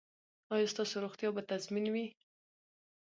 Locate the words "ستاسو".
0.73-0.95